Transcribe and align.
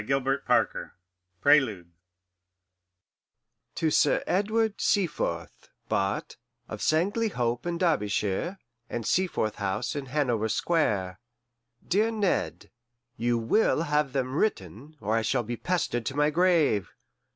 Gilbert 0.07 0.45
Parker 0.45 0.95
PRELUDE 1.41 1.91
To 3.75 3.91
Sir 3.91 4.23
Edward 4.25 4.81
Seaforth, 4.81 5.69
Bart., 5.89 6.37
of 6.67 6.81
Sangley 6.81 7.29
Hope 7.29 7.67
in 7.67 7.77
Derbyshire, 7.77 8.57
and 8.89 9.05
Seaforth 9.05 9.57
House 9.57 9.95
in 9.95 10.07
Hanover 10.07 10.49
Square. 10.49 11.19
Dear 11.87 12.09
Ned: 12.09 12.71
You 13.15 13.37
will 13.37 13.83
have 13.83 14.13
them 14.13 14.35
written, 14.35 14.97
or 14.99 15.15
I 15.15 15.21
shall 15.21 15.43
be 15.43 15.55
pestered 15.55 16.07
to 16.07 16.15
my 16.17 16.31
grave! 16.31 16.89